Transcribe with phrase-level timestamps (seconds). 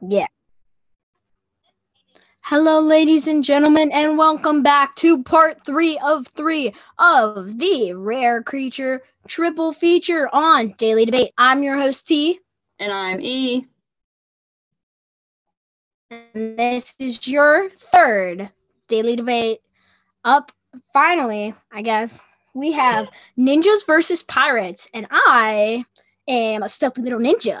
[0.00, 0.26] Yeah.
[2.40, 8.42] Hello, ladies and gentlemen, and welcome back to part three of three of the Rare
[8.42, 11.32] Creature Triple Feature on Daily Debate.
[11.36, 12.38] I'm your host, T,
[12.78, 13.66] And I'm E.
[16.10, 18.50] and this is your third
[18.86, 19.60] Daily Debate.
[20.24, 20.52] Up,
[20.92, 22.22] finally, I guess,
[22.54, 25.84] we have ninjas versus pirates, and I
[26.28, 27.60] am a stealthy little ninja.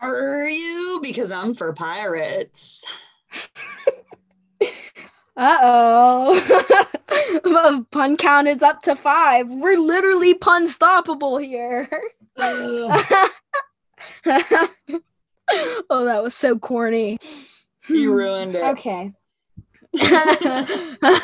[0.00, 1.00] Are you?
[1.02, 2.84] Because I'm for pirates.
[5.38, 6.86] Uh oh.
[7.90, 9.46] pun count is up to five.
[9.48, 11.88] We're literally pun stoppable here.
[15.88, 17.18] Oh, that was so corny.
[17.88, 18.64] you ruined it.
[18.64, 19.12] Okay.
[20.02, 21.16] All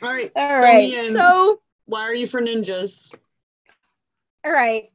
[0.00, 0.30] right.
[0.34, 0.90] all right.
[1.12, 3.14] So, Why are you for ninjas?
[4.44, 4.88] all right.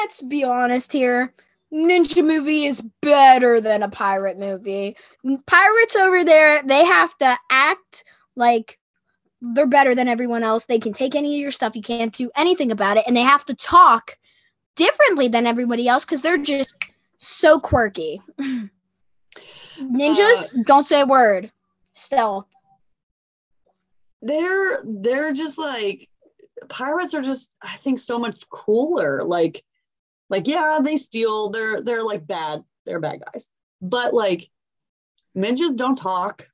[0.00, 1.32] Let's be honest here.
[1.72, 4.96] Ninja movie is better than a pirate movie.
[5.46, 8.78] Pirates over there, they have to act like
[9.40, 10.64] they're better than everyone else.
[10.64, 11.76] They can take any of your stuff.
[11.76, 13.04] You can't do anything about it.
[13.06, 14.18] And they have to talk
[14.74, 16.74] differently than everybody else because they're just
[17.18, 18.20] so quirky.
[19.80, 21.50] Ninjas, uh, don't say a word.
[21.92, 22.46] Stealth.
[24.22, 26.08] They're they're just like
[26.68, 29.22] pirates are just I think so much cooler.
[29.24, 29.62] Like
[30.30, 31.50] like yeah, they steal.
[31.50, 32.62] They're they're like bad.
[32.86, 33.50] They're bad guys.
[33.82, 34.48] But like
[35.36, 36.46] ninjas don't talk.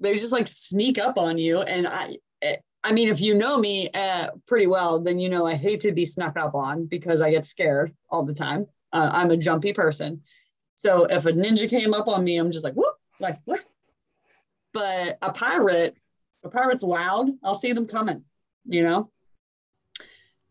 [0.00, 3.58] They just like sneak up on you and I eh, I mean if you know
[3.58, 7.20] me uh, pretty well, then you know I hate to be snuck up on because
[7.20, 8.66] I get scared all the time.
[8.92, 10.22] Uh, I'm a jumpy person.
[10.76, 13.64] So if a ninja came up on me, I'm just like whoop, like what?
[14.72, 15.96] But a pirate,
[16.44, 17.30] a pirate's loud.
[17.42, 18.22] I'll see them coming,
[18.64, 19.10] you know.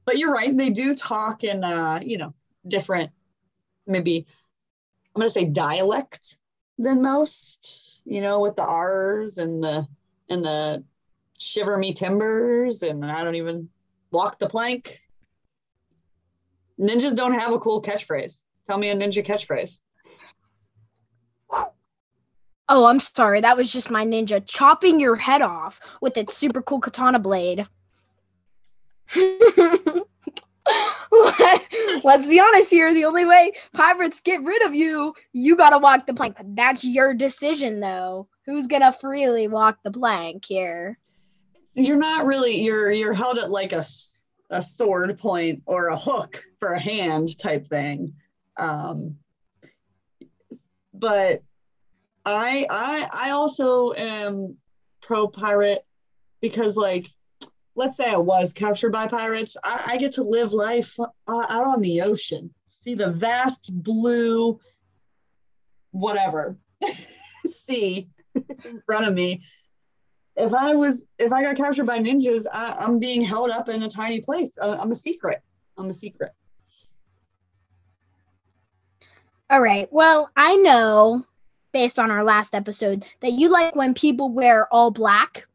[0.06, 2.34] But you're right; they do talk and uh, you know,
[2.68, 3.12] different,
[3.86, 4.26] maybe
[5.16, 6.38] I'm gonna say dialect
[6.78, 8.02] than most.
[8.06, 9.88] You know, with the R's and the
[10.30, 10.84] and the
[11.38, 13.70] shiver me timbers, and I don't even
[14.12, 15.00] walk the plank.
[16.80, 18.44] Ninjas don't have a cool catchphrase.
[18.68, 19.82] Tell me a ninja catchphrase.
[22.70, 23.42] Oh, I'm sorry.
[23.42, 27.66] That was just my ninja chopping your head off with its super cool katana blade.
[32.04, 32.94] Let's be honest here.
[32.94, 36.38] The only way pirates get rid of you, you gotta walk the plank.
[36.44, 38.28] That's your decision, though.
[38.46, 40.98] Who's gonna freely walk the plank here?
[41.78, 43.84] you're not really you're you're held at like a
[44.50, 48.14] a sword point or a hook for a hand type thing
[48.58, 49.16] um
[50.94, 51.44] but
[52.26, 54.58] i i i also am
[55.02, 55.86] pro pirate
[56.42, 57.08] because like
[57.78, 61.68] let's say i was captured by pirates i, I get to live life uh, out
[61.68, 64.60] on the ocean see the vast blue
[65.92, 66.58] whatever
[67.48, 69.42] sea in front of me
[70.38, 73.84] if I was if I got captured by ninjas, I, I'm being held up in
[73.84, 74.58] a tiny place.
[74.62, 75.42] Uh, I'm a secret.
[75.78, 76.32] I'm a secret.
[79.50, 79.88] All right.
[79.92, 81.26] Well, I know
[81.74, 85.47] based on our last episode that you like when people wear all black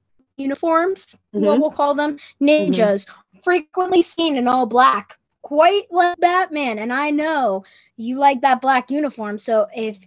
[0.43, 1.61] uniforms, what Mhm.
[1.61, 3.07] we'll call them ninjas,
[3.43, 6.79] frequently seen in all black, quite like Batman.
[6.79, 7.65] And I know
[7.97, 9.39] you like that black uniform.
[9.39, 9.99] So if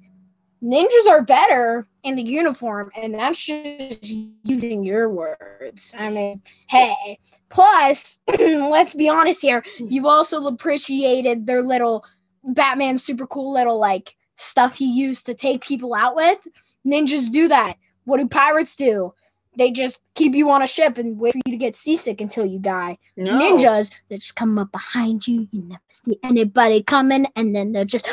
[0.64, 4.12] ninjas are better in the uniform, and that's just
[4.44, 5.94] using your words.
[5.98, 7.20] I mean, hey.
[7.50, 12.04] Plus, let's be honest here, you've also appreciated their little
[12.44, 16.48] Batman super cool little like stuff he used to take people out with.
[16.86, 17.78] Ninjas do that.
[18.06, 19.14] What do pirates do?
[19.58, 22.46] They just keep you on a ship and wait for you to get seasick until
[22.46, 22.98] you die.
[23.16, 23.40] No.
[23.40, 25.48] Ninjas, they just come up behind you.
[25.52, 28.10] You never see anybody coming, and then they'll just,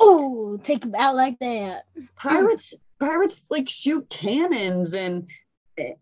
[0.00, 1.84] oh, take you out like that.
[2.16, 5.28] Pirates pirates like shoot cannons and
[5.76, 5.94] eh,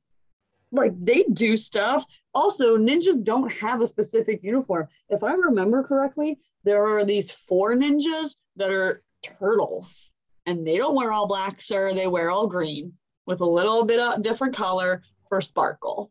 [0.71, 2.05] like they do stuff.
[2.35, 4.87] Also, ninjas don't have a specific uniform.
[5.09, 10.13] If I remember correctly, there are these four ninjas that are turtles,
[10.47, 11.93] and they don't wear all black, sir.
[11.95, 12.93] They wear all green
[13.27, 16.11] with a little bit of different color for sparkle.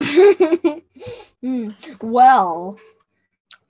[1.44, 1.72] Hmm.
[2.00, 2.78] Well,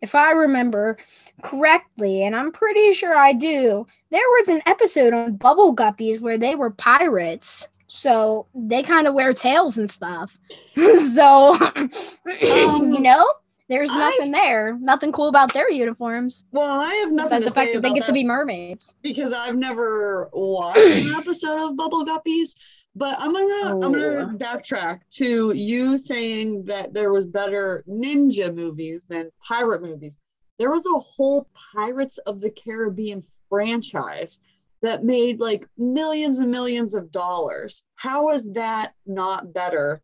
[0.00, 0.96] if I remember
[1.42, 6.38] correctly, and I'm pretty sure I do, there was an episode on Bubble Guppies where
[6.38, 7.66] they were pirates.
[7.88, 10.38] So they kind of wear tails and stuff.
[11.14, 11.58] so,
[12.40, 13.26] you know,
[13.68, 14.76] there's I've- nothing there.
[14.80, 16.44] Nothing cool about their uniforms.
[16.52, 18.24] Well, I have nothing Besides to the fact say that they about get to be
[18.24, 18.94] mermaids.
[19.02, 22.54] because I've never watched an episode of Bubble Guppies,
[22.94, 24.36] but I'm gonna I'm gonna Oh.
[24.36, 30.18] backtrack to you saying that there was better ninja movies than pirate movies.
[30.58, 34.40] There was a whole Pirates of the Caribbean franchise
[34.82, 37.84] that made like millions and millions of dollars.
[37.96, 40.02] How is that not better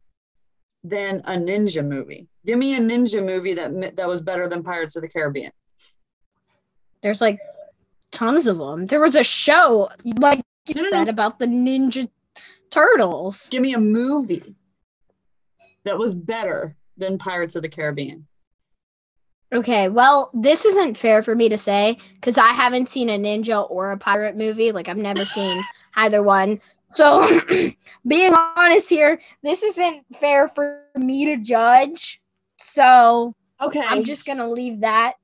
[0.84, 2.28] than a ninja movie?
[2.46, 5.52] Give me a ninja movie that that was better than Pirates of the Caribbean.
[7.02, 7.38] There's like
[8.10, 8.86] tons of them.
[8.86, 12.08] There was a show like you said about the Ninja
[12.70, 13.48] Turtles.
[13.50, 14.54] Give me a movie
[15.84, 18.26] that was better than Pirates of the Caribbean.
[19.52, 23.68] Okay, well, this isn't fair for me to say because I haven't seen a ninja
[23.68, 24.70] or a pirate movie.
[24.70, 25.60] Like, I've never seen
[25.96, 26.60] either one.
[26.92, 27.40] So,
[28.06, 32.20] being honest here, this isn't fair for me to judge.
[32.58, 35.14] So, okay, I'm just gonna leave that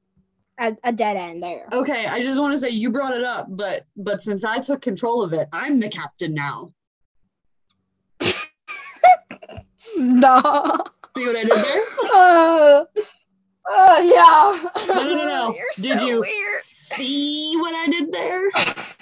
[0.59, 1.67] at a dead end there.
[1.73, 4.81] Okay, I just want to say you brought it up, but but since I took
[4.81, 6.73] control of it, I'm the captain now.
[9.97, 10.85] no.
[11.17, 11.83] See what I did there?
[12.15, 12.85] Uh,
[13.69, 14.71] uh, yeah.
[14.87, 15.55] No, no, no, no.
[15.57, 16.59] You're did so you weird.
[16.59, 18.96] see what I did there?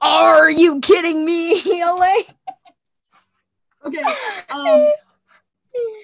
[0.00, 2.24] Are you kidding me, Elaine?
[3.84, 4.02] Okay.
[4.50, 4.92] Um,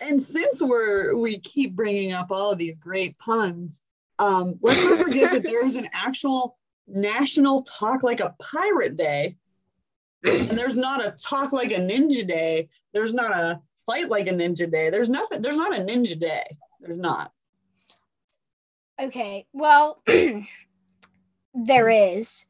[0.02, 3.82] and since we're we keep bringing up all of these great puns,
[4.18, 6.56] um, let's not forget that there is an actual
[6.86, 9.36] National Talk Like a Pirate Day,
[10.24, 12.68] and there's not a Talk Like a Ninja Day.
[12.92, 14.90] There's not a Fight Like a Ninja Day.
[14.90, 15.42] There's nothing.
[15.42, 16.44] There's not a Ninja Day.
[16.80, 17.32] There's not.
[19.00, 20.02] Okay, well,
[21.54, 22.46] there is.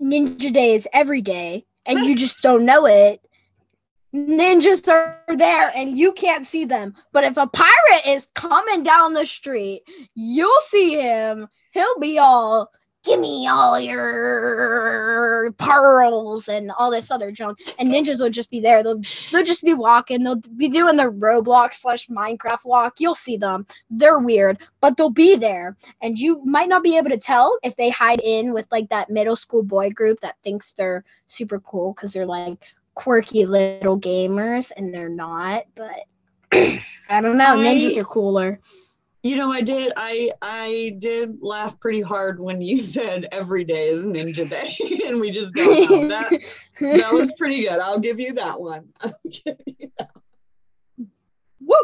[0.00, 3.20] Ninja Day is every day, and you just don't know it.
[4.14, 6.94] Ninjas are there, and you can't see them.
[7.12, 9.82] But if a pirate is coming down the street,
[10.14, 11.48] you'll see him.
[11.72, 12.70] He'll be all,
[13.04, 17.58] give me all your pearls and all this other junk.
[17.78, 18.82] And ninjas will just be there.
[18.82, 19.00] They'll,
[19.30, 20.22] they'll just be walking.
[20.22, 22.94] They'll be doing the Roblox slash Minecraft walk.
[22.98, 23.66] You'll see them.
[23.90, 25.76] They're weird, but they'll be there.
[26.00, 29.10] And you might not be able to tell if they hide in with like that
[29.10, 32.58] middle school boy group that thinks they're super cool because they're like
[32.94, 35.64] quirky little gamers and they're not.
[35.74, 36.06] But
[36.52, 37.56] I don't know.
[37.56, 38.60] Ninjas are cooler.
[39.24, 39.92] You know, I did.
[39.96, 44.72] I I did laugh pretty hard when you said every day is Ninja Day,
[45.06, 46.32] and we just don't know that.
[46.80, 47.78] That was pretty good.
[47.78, 48.88] I'll give you that one.
[49.00, 49.14] I'll
[49.44, 50.10] give you that.
[51.60, 51.76] Woo.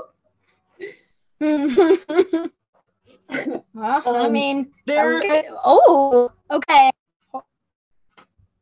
[3.74, 5.20] well, I Um, mean, There.
[5.64, 6.90] oh, okay.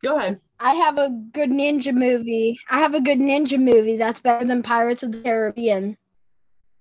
[0.03, 0.41] Go ahead.
[0.61, 2.59] I have a good ninja movie.
[2.71, 5.97] I have a good ninja movie that's better than Pirates of the Caribbean.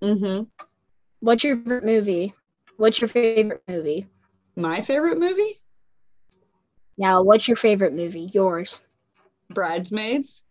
[0.02, 0.42] hmm
[1.20, 2.34] What's your favorite movie?
[2.78, 4.08] What's your favorite movie?
[4.56, 5.60] My favorite movie,
[6.98, 8.30] Now, what's your favorite movie?
[8.34, 8.82] Yours.
[9.50, 10.44] Bridesmaids.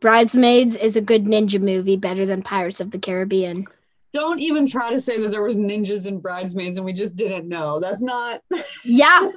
[0.00, 3.66] Bridesmaids is a good ninja movie, better than Pirates of the Caribbean.
[4.12, 7.48] Don't even try to say that there was ninjas in Bridesmaids and we just didn't
[7.48, 7.80] know.
[7.80, 8.40] That's not.
[8.84, 9.30] Yeah.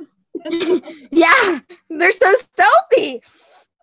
[1.11, 1.59] yeah,
[1.89, 3.21] they're so stealthy.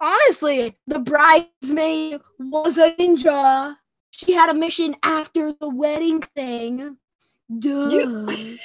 [0.00, 3.76] Honestly, the bridesmaid was a ninja.
[4.16, 6.96] She had a mission after the wedding thing.
[7.58, 7.90] Duh.
[7.90, 8.58] You-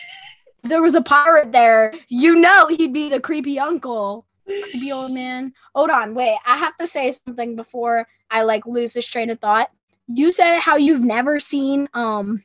[0.63, 1.93] there was a pirate there.
[2.09, 4.25] You know he'd be the creepy uncle.
[4.45, 5.53] Creepy old man.
[5.73, 6.37] Hold on, wait.
[6.45, 9.71] I have to say something before I like lose this train of thought.
[10.07, 12.43] You said how you've never seen um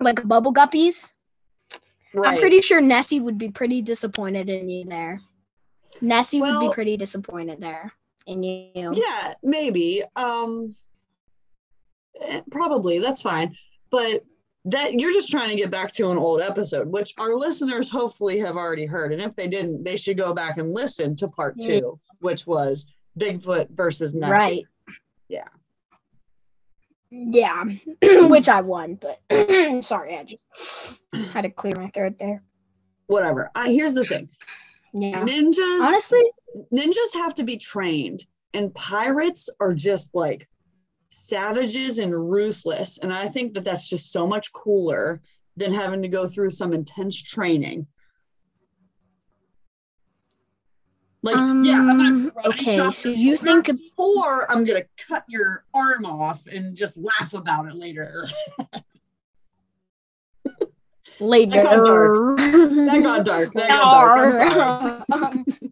[0.00, 1.12] like bubble guppies.
[2.12, 2.32] Right.
[2.32, 5.20] I'm pretty sure Nessie would be pretty disappointed in you there.
[6.00, 7.92] Nessie would be pretty disappointed there
[8.26, 8.92] in you.
[8.94, 10.02] Yeah, maybe.
[10.16, 10.74] Um,
[12.20, 12.98] eh, probably.
[12.98, 13.56] That's fine.
[13.90, 14.22] But
[14.66, 18.38] that you're just trying to get back to an old episode, which our listeners hopefully
[18.38, 19.12] have already heard.
[19.12, 22.86] And if they didn't, they should go back and listen to part two, which was
[23.18, 24.32] Bigfoot versus Nessie.
[24.32, 24.64] Right.
[25.28, 25.48] Yeah.
[27.10, 27.64] Yeah.
[28.02, 29.20] Which I won, but
[29.84, 31.00] sorry, I just
[31.34, 32.42] had to clear my throat there.
[33.06, 33.50] Whatever.
[33.54, 34.30] I here's the thing.
[34.94, 35.22] Yeah.
[35.22, 36.22] Ninjas Honestly,
[36.72, 40.48] ninjas have to be trained and pirates are just like
[41.12, 42.98] savages and ruthless.
[42.98, 45.20] And i think that that's just so much cooler
[45.56, 47.86] than having to go through some intense training.
[51.24, 56.04] Like yeah i'm gonna Um, okay, so you think or i'm gonna cut your arm
[56.04, 58.26] off and just laugh about it later.
[61.20, 61.62] Later.
[61.62, 62.38] got dark.
[62.38, 63.52] that got dark.
[63.52, 64.34] That got dark.
[64.40, 65.44] I'm sorry.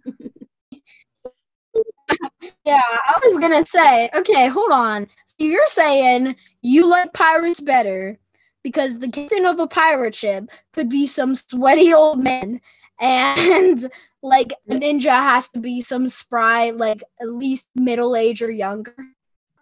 [2.64, 5.08] Yeah, I was gonna say, okay, hold on.
[5.40, 8.18] You're saying you like pirates better
[8.62, 12.60] because the captain of a pirate ship could be some sweaty old man,
[13.00, 13.90] and
[14.22, 18.94] like a ninja has to be some spry, like at least middle age or younger.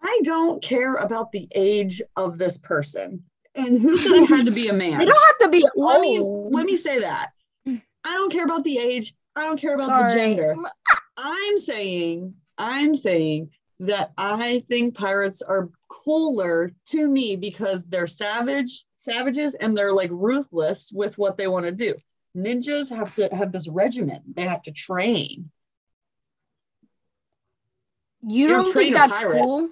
[0.03, 3.23] I don't care about the age of this person.
[3.55, 4.99] And who said it had to be a man?
[4.99, 7.29] They don't have to be let me let me say that.
[7.67, 9.15] I don't care about the age.
[9.37, 10.57] I don't care about the gender.
[11.17, 18.85] I'm saying, I'm saying that I think pirates are cooler to me because they're savage,
[18.97, 21.95] savages, and they're like ruthless with what they want to do.
[22.37, 24.23] Ninjas have to have this regimen.
[24.35, 25.51] They have to train.
[28.23, 29.71] You You're don't think that's cool?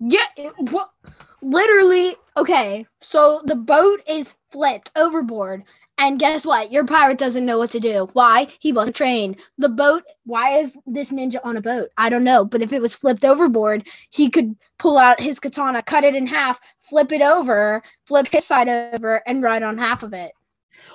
[0.00, 0.90] Yeah, it, what?
[1.42, 2.86] Literally, okay.
[3.00, 5.64] So the boat is flipped overboard,
[6.00, 6.72] and guess what?
[6.72, 8.08] Your pirate doesn't know what to do.
[8.14, 8.48] Why?
[8.58, 9.36] He wasn't trained.
[9.58, 10.02] The boat.
[10.24, 11.90] Why is this ninja on a boat?
[11.96, 12.44] I don't know.
[12.44, 16.26] But if it was flipped overboard, he could pull out his katana, cut it in
[16.26, 20.32] half, flip it over, flip his side over, and ride on half of it.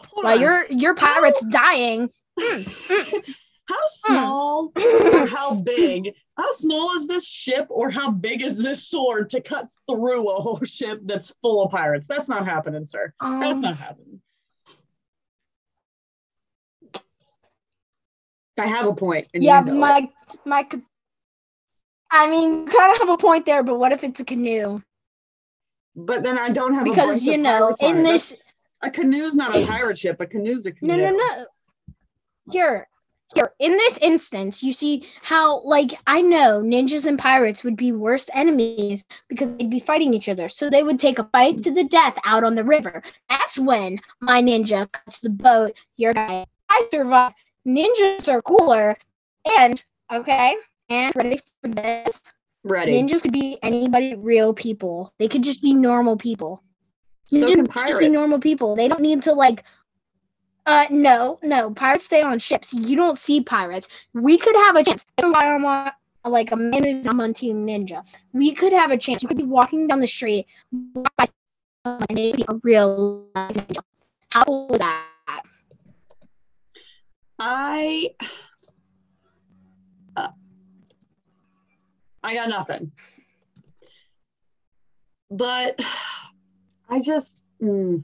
[0.08, 0.42] Hold While on.
[0.42, 2.10] your your pirate's dying.
[2.38, 3.36] Mm, mm.
[3.70, 3.88] how mm.
[3.88, 6.14] small or how big?
[6.38, 10.42] How small is this ship, or how big is this sword to cut through a
[10.42, 12.08] whole ship that's full of pirates?
[12.08, 13.14] That's not happening, sir.
[13.22, 14.20] That's Um, not happening.
[18.58, 19.28] I have a point.
[19.34, 19.80] Yeah, you know it.
[19.80, 20.10] my
[20.46, 20.68] my.
[22.12, 24.82] I mean, kind of have a point there, but what if it's a canoe?
[25.96, 28.36] But then I don't have a point Because you know, in this,
[28.82, 30.20] a canoe's not a pirate ship.
[30.22, 30.98] A canoe's a canoe.
[30.98, 31.46] no, no, no.
[32.52, 32.88] Here,
[33.34, 33.52] here.
[33.60, 38.30] In this instance, you see how, like, I know ninjas and pirates would be worst
[38.34, 40.48] enemies because they'd be fighting each other.
[40.48, 43.02] So they would take a fight to the death out on the river.
[43.30, 45.76] That's when my ninja cuts the boat.
[45.98, 47.34] Your guy, I survive.
[47.68, 48.98] Ninjas are cooler,
[49.60, 50.56] and okay,
[50.90, 52.22] and ready for this.
[52.64, 52.94] Ready.
[52.94, 55.14] Ninjas could be anybody, real people.
[55.20, 56.64] They could just be normal people.
[57.28, 58.76] so Ninjas can could just be normal people.
[58.76, 59.64] They don't need to like.
[60.68, 61.72] Uh, no, no.
[61.72, 62.74] Pirates stay on ships.
[62.74, 63.88] You don't see pirates.
[64.14, 65.06] We could have a chance.
[65.16, 65.92] That's why I'm on
[66.26, 68.04] like a man who's I'm on Team Ninja.
[68.34, 69.22] We could have a chance.
[69.22, 71.26] You could be walking down the street, by
[71.86, 73.84] and be a real ninja.
[74.30, 75.06] How cool is that?
[77.48, 78.10] I.
[80.18, 80.30] Uh,
[82.24, 82.92] I got nothing.
[85.30, 85.80] But
[86.90, 87.46] I just.
[87.62, 88.04] mm,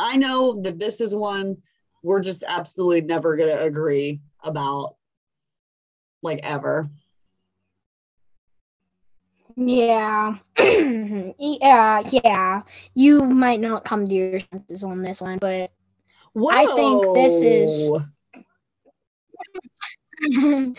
[0.00, 1.58] I know that this is one
[2.02, 4.94] we're just absolutely never going to agree about,
[6.22, 6.88] like ever.
[9.56, 10.36] Yeah.
[10.58, 12.62] yeah, yeah.
[12.94, 15.72] You might not come to your senses on this one, but
[16.32, 16.50] Whoa.
[16.52, 17.90] I think this is-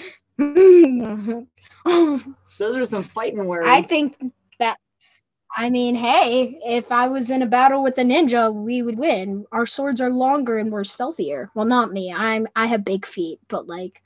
[2.58, 3.68] Those are some fighting words.
[3.68, 4.18] I think
[4.60, 4.78] that
[5.56, 9.46] I mean, hey, if I was in a battle with a ninja, we would win.
[9.51, 11.50] Our swords are longer and we're stealthier.
[11.56, 12.13] Well, not me.
[12.13, 14.01] I'm I have big feet, but like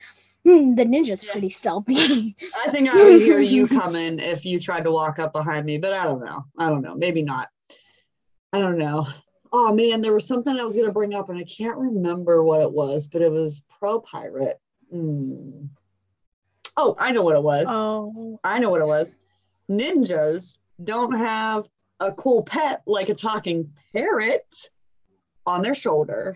[0.46, 2.36] hmm, the ninja's pretty stealthy.
[2.66, 5.78] I think I would hear you coming if you tried to walk up behind me,
[5.78, 6.46] but I don't know.
[6.58, 6.96] I don't know.
[6.96, 7.50] Maybe not.
[8.54, 9.08] I don't know.
[9.56, 12.62] Oh man, there was something I was gonna bring up and I can't remember what
[12.62, 14.60] it was, but it was pro pirate.
[14.92, 15.66] Hmm.
[16.76, 17.68] Oh, I know what it was.
[17.70, 18.40] oh.
[18.44, 19.16] I know what it was.
[19.70, 21.70] Ninjas don't have
[22.00, 24.72] a cool pet like a talking parrot
[25.46, 26.36] on their shoulder.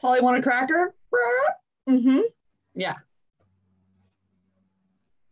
[0.00, 0.94] Polly want a cracker?
[1.88, 2.20] Mm-hmm.
[2.74, 2.94] Yeah.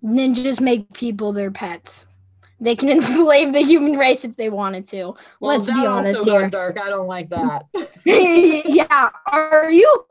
[0.03, 2.07] Ninjas make people their pets.
[2.61, 5.15] They can enslave the human race if they wanted to.
[5.41, 6.51] Well, Let's be honest also here.
[6.51, 6.81] dark.
[6.81, 7.67] I don't like that.
[8.05, 10.07] yeah, are you?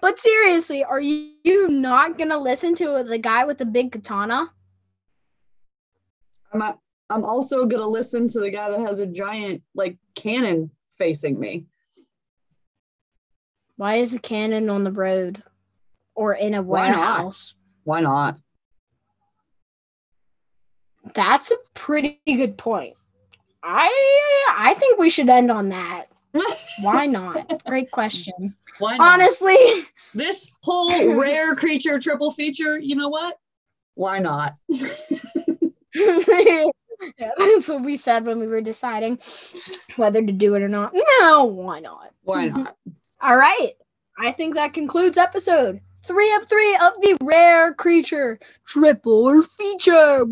[0.00, 4.50] But seriously, are you, you not gonna listen to the guy with the big katana?
[6.52, 6.78] I'm a,
[7.10, 11.66] I'm also gonna listen to the guy that has a giant like cannon facing me.
[13.76, 15.42] Why is a cannon on the road
[16.14, 17.36] or in a Why not?
[17.84, 18.38] Why not?
[21.14, 22.94] That's a pretty good point.
[23.62, 23.90] I
[24.56, 26.06] I think we should end on that.
[26.82, 27.64] Why not?
[27.66, 28.54] Great question.
[28.78, 29.14] Why not?
[29.20, 29.56] Honestly,
[30.14, 33.38] This whole rare creature triple feature, you know what?
[33.94, 34.54] Why not?
[34.68, 36.64] yeah,
[37.38, 39.18] that's what we said when we were deciding
[39.96, 40.94] whether to do it or not.
[41.20, 42.12] No, why not?
[42.22, 42.76] Why not?
[43.20, 43.72] All right.
[44.18, 50.24] I think that concludes episode three of three of the rare creature triple or feature.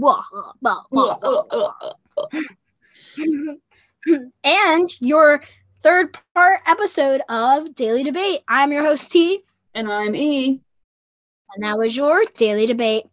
[4.44, 5.42] And your
[5.82, 8.40] third part episode of Daily Debate.
[8.46, 9.42] I'm your host T,
[9.74, 10.60] and I'm E.
[11.54, 13.06] and that was your Daily Debate.